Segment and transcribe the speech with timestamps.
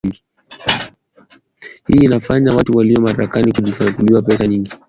[1.87, 4.71] Hii inafanya watu walio madarakani kujinyakulia pesa nyingi